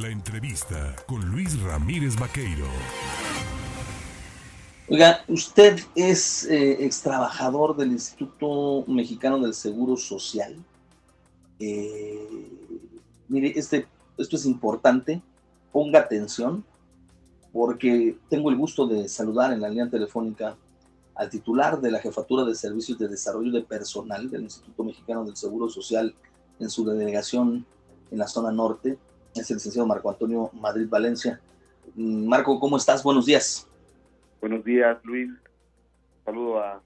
[0.00, 2.66] La entrevista con Luis Ramírez Vaqueiro.
[4.88, 10.54] Oiga, usted es eh, ex trabajador del Instituto Mexicano del Seguro Social.
[11.58, 12.28] Eh,
[13.26, 13.88] mire, este,
[14.18, 15.20] esto es importante,
[15.72, 16.64] ponga atención,
[17.52, 20.54] porque tengo el gusto de saludar en la línea telefónica
[21.16, 25.36] al titular de la Jefatura de Servicios de Desarrollo de Personal del Instituto Mexicano del
[25.36, 26.14] Seguro Social
[26.60, 27.66] en su delegación
[28.12, 28.96] en la zona norte,
[29.40, 31.40] es el licenciado Marco Antonio Madrid Valencia.
[31.94, 33.02] Mm, Marco, ¿cómo estás?
[33.02, 33.66] Buenos días.
[34.40, 35.30] Buenos días, Luis.
[36.24, 36.80] Saludo a,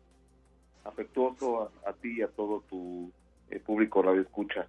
[0.84, 3.10] afectuoso a, ti y a todo tu
[3.50, 4.66] eh, público radio escucha.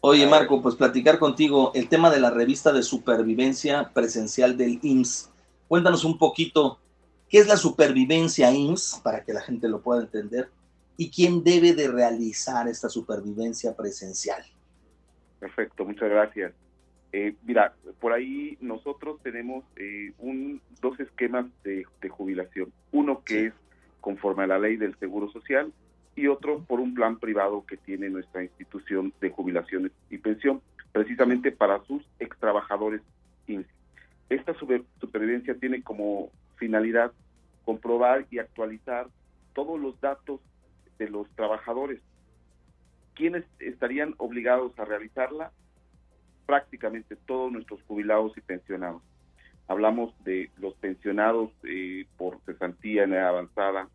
[0.00, 5.30] Oye, Marco, pues platicar contigo el tema de la revista de supervivencia presencial del IMSS.
[5.68, 6.78] Cuéntanos un poquito
[7.28, 10.50] qué es la supervivencia IMSS para que la gente lo pueda entender
[10.96, 14.42] y quién debe de realizar esta supervivencia presencial.
[15.38, 16.52] Perfecto, muchas gracias.
[17.12, 22.72] Eh, mira, por ahí nosotros tenemos eh, un, dos esquemas de, jubilación.
[22.92, 23.54] Uno que es
[24.00, 25.72] conforme a la ley del Seguro Social
[26.14, 31.52] y otro por un plan privado que tiene nuestra institución de jubilaciones y pensión, precisamente
[31.52, 33.02] para sus extrabajadores.
[34.28, 37.12] Esta supervivencia tiene como finalidad
[37.64, 39.08] comprobar y actualizar
[39.54, 40.40] todos los datos
[40.98, 42.00] de los trabajadores.
[43.14, 45.52] ¿Quiénes estarían obligados a realizarla?
[46.46, 49.02] Prácticamente todos nuestros jubilados y pensionados.
[49.68, 53.88] Hablamos de los pensionados eh, por cesantía en edad avanzada,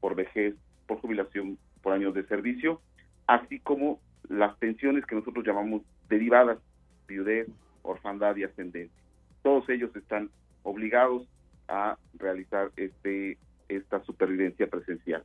[0.00, 0.54] por vejez,
[0.86, 2.80] por jubilación por años de servicio,
[3.26, 6.58] así como las pensiones que nosotros llamamos derivadas,
[7.06, 7.48] viudez,
[7.82, 9.02] orfandad y ascendencia.
[9.42, 10.30] Todos ellos están
[10.62, 11.26] obligados
[11.68, 15.22] a realizar este esta supervivencia presencial.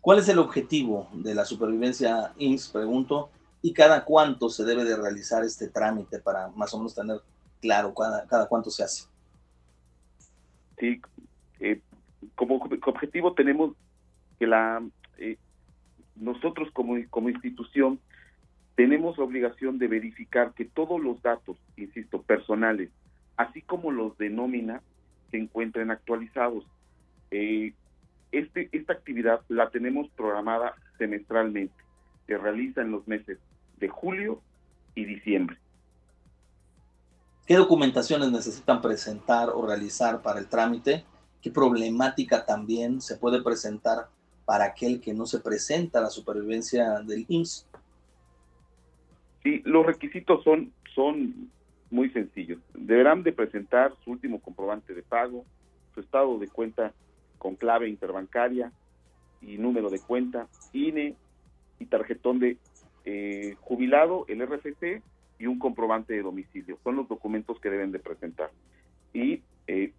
[0.00, 2.68] ¿Cuál es el objetivo de la supervivencia INS?
[2.68, 3.30] Pregunto,
[3.62, 7.20] y cada cuánto se debe de realizar este trámite para más o menos tener
[7.60, 9.04] claro cada, cada cuánto se hace.
[10.78, 11.00] Sí,
[11.60, 11.80] eh,
[12.34, 13.74] como objetivo tenemos
[14.38, 14.82] que la
[15.18, 15.36] eh,
[16.14, 17.98] nosotros como, como institución
[18.76, 22.90] tenemos la obligación de verificar que todos los datos, insisto, personales,
[23.36, 24.82] así como los de nómina,
[25.32, 26.64] se encuentren actualizados.
[27.32, 27.74] Eh,
[28.30, 31.74] este, esta actividad la tenemos programada semestralmente
[32.28, 33.38] se realiza en los meses
[33.78, 34.40] de julio
[34.94, 35.56] y diciembre.
[37.46, 41.04] ¿Qué documentaciones necesitan presentar o realizar para el trámite?
[41.40, 44.08] ¿Qué problemática también se puede presentar
[44.44, 47.66] para aquel que no se presenta a la supervivencia del IMSS?
[49.42, 51.50] Sí, los requisitos son, son
[51.90, 52.58] muy sencillos.
[52.74, 55.44] Deberán de presentar su último comprobante de pago,
[55.94, 56.92] su estado de cuenta
[57.38, 58.72] con clave interbancaria
[59.40, 61.14] y número de cuenta, INE,
[61.78, 62.56] y tarjetón de
[63.04, 65.02] eh, jubilado, el RFC
[65.38, 66.78] y un comprobante de domicilio.
[66.82, 68.50] Son los documentos que deben de presentar.
[69.12, 69.92] Y eh,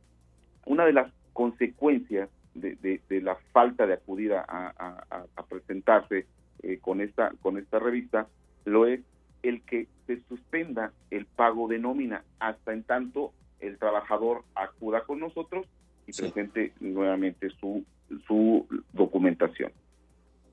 [0.66, 5.06] una de las consecuencias de, la falta de acudir a,
[5.48, 6.26] presentarse
[6.62, 8.28] eh, con esta con esta revista
[8.66, 9.00] lo es
[9.44, 13.32] el que se suspenda el pago de nómina hasta en tanto
[13.62, 15.66] el trabajador acuda con nosotros
[16.06, 17.86] y presente nuevamente su
[18.28, 19.72] su documentación.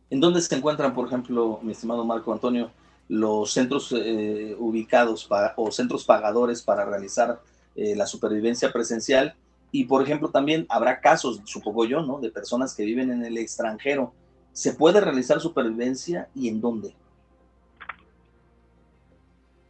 [0.08, 2.70] ¿En dónde se encuentran, por ejemplo, mi estimado Marco Antonio,
[3.08, 7.40] los centros eh, ubicados o centros pagadores para realizar
[7.74, 9.34] eh, la supervivencia presencial?
[9.72, 12.20] Y, por ejemplo, también habrá casos, supongo yo, ¿no?
[12.20, 14.14] De personas que viven en el extranjero.
[14.52, 16.94] ¿Se puede realizar supervivencia y en dónde?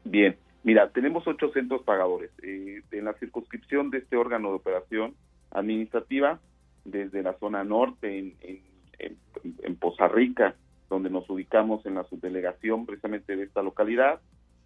[0.04, 2.30] Bien, mira, tenemos ocho centros pagadores.
[2.42, 5.14] Eh, en la circunscripción de este órgano de operación
[5.50, 6.40] administrativa,
[6.84, 10.54] desde la zona norte, en, en en, Poza Rica,
[10.88, 14.20] donde nos ubicamos en la subdelegación precisamente de esta localidad,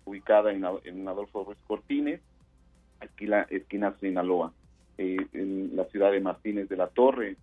[0.04, 2.20] ubicada en, en Adolfo Ruiz Cortines,
[3.00, 4.52] esquina, esquina Sinaloa,
[4.98, 7.36] eh, en la ciudad de Martínez de la Torre,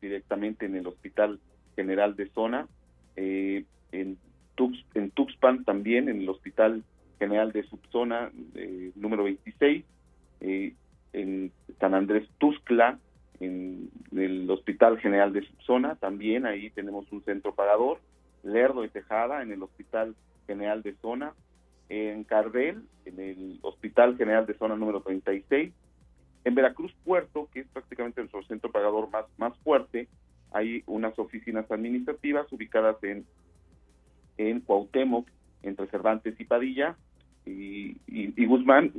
[0.00, 1.38] directamente en el Hospital
[1.76, 2.66] General de Zona,
[3.14, 4.18] eh, en,
[4.94, 6.82] en Tuxpan también, en el Hospital
[7.18, 9.84] General de Subzona eh, número 26,
[10.40, 12.98] en San Andrés Tuxtla,
[13.40, 13.85] en
[14.18, 18.00] el Hospital General de Zona, también ahí tenemos un centro pagador,
[18.42, 20.14] Lerdo y Tejada en el Hospital
[20.46, 21.34] General de Zona,
[21.88, 25.72] en Carvel, en el Hospital General de Zona número 36,
[26.44, 30.08] en Veracruz Puerto, que es prácticamente nuestro centro pagador más, más fuerte,
[30.52, 33.26] hay unas oficinas administrativas ubicadas en,
[34.38, 35.28] en Cuauhtémoc,
[35.62, 36.96] entre Cervantes y Padilla,
[37.46, 38.92] y, y, Guzmán,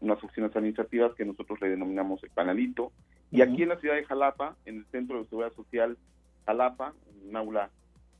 [0.00, 2.92] unas oficinas administrativas que nosotros le denominamos el Panalito,
[3.30, 5.98] y aquí en la ciudad de Jalapa, en el Centro de Seguridad Social
[6.46, 6.94] Jalapa,
[7.28, 7.70] un aula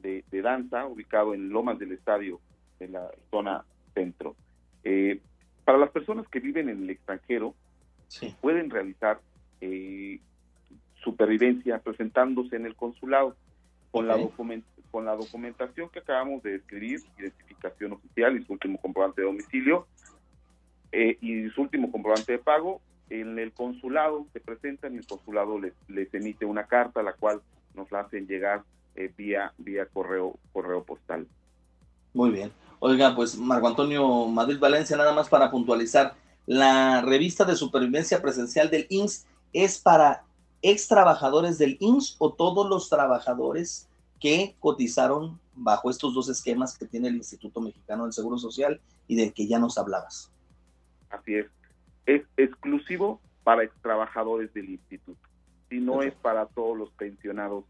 [0.01, 2.41] de, danza ubicado en Lomas del Estadio,
[2.81, 3.65] en la zona
[3.95, 4.37] centro.
[4.85, 5.21] Eh,
[5.65, 7.55] para las personas que viven en el extranjero,
[8.41, 9.21] pueden realizar
[9.61, 10.21] eh,
[11.03, 13.37] supervivencia presentándose en el consulado
[13.91, 14.17] con, la
[14.91, 19.87] con la documentación que acabamos de escribir, identificación oficial y su último comprobante de domicilio
[20.93, 22.81] eh, y su último comprobante de pago,
[23.11, 27.41] en el consulado se presentan y el consulado les, les emite una carta la cual
[27.75, 28.65] nos la hacen llegar
[28.95, 31.27] eh, vía, vía correo, correo postal.
[32.13, 32.51] Muy bien.
[32.81, 36.15] Oiga, pues Marco Antonio Madrid Valencia, nada más para puntualizar,
[36.47, 40.25] la revista de supervivencia presencial del INS es para
[40.63, 43.89] ex trabajadores del INS o todos los trabajadores
[44.21, 49.17] que cotizaron bajo estos dos esquemas que tiene el Instituto Mexicano del Seguro Social y
[49.17, 50.33] del que ya nos hablabas.
[51.11, 51.47] Así es.
[52.07, 55.21] Es exclusivo para ex trabajadores del instituto
[55.71, 57.65] y no es para todos los pensionados.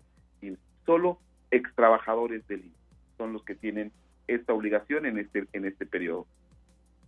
[0.86, 1.18] Solo
[1.50, 2.74] ex trabajadores del INS
[3.18, 3.92] son los que tienen
[4.26, 6.26] esta obligación en este, en este periodo.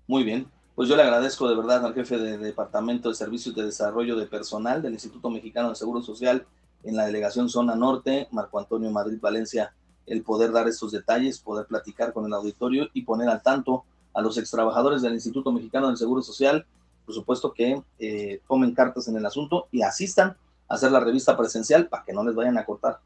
[0.07, 0.47] Muy bien.
[0.81, 4.25] Pues yo le agradezco de verdad al jefe de Departamento de Servicios de Desarrollo de
[4.25, 6.47] Personal del Instituto Mexicano de Seguro Social
[6.85, 9.75] en la delegación Zona Norte, Marco Antonio Madrid Valencia,
[10.07, 13.85] el poder dar estos detalles, poder platicar con el auditorio y poner al tanto
[14.15, 16.65] a los extrabajadores del Instituto Mexicano del Seguro Social,
[17.05, 20.35] por supuesto que eh, tomen cartas en el asunto y asistan
[20.67, 23.01] a hacer la revista presencial para que no les vayan a cortar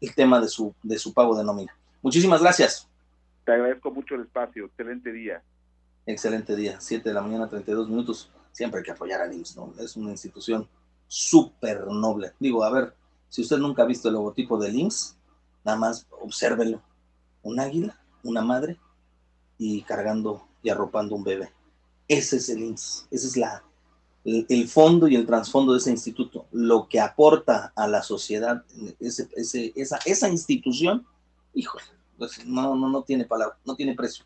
[0.00, 1.76] el tema de su, de su pago de nómina.
[2.02, 2.88] Muchísimas gracias.
[3.44, 4.64] Te agradezco mucho el espacio.
[4.64, 5.44] Excelente día.
[6.10, 6.76] Excelente día.
[6.80, 8.30] 7 de la mañana, 32 minutos.
[8.52, 9.72] Siempre hay que apoyar al IMSS, ¿no?
[9.78, 10.68] Es una institución
[11.06, 12.32] súper noble.
[12.40, 12.94] Digo, a ver,
[13.28, 15.16] si usted nunca ha visto el logotipo del IMSS,
[15.64, 16.82] nada más obsérvelo.
[17.42, 18.78] Un águila, una madre
[19.56, 21.52] y cargando y arropando un bebé.
[22.08, 23.06] Ese es el IMSS.
[23.12, 23.62] Ese es la,
[24.24, 26.46] el, fondo y el trasfondo de ese instituto.
[26.50, 28.64] Lo que aporta a la sociedad,
[28.98, 31.06] esa, esa institución,
[31.54, 31.84] híjole,
[32.18, 34.24] pues no, no, no tiene palabra, no tiene precio.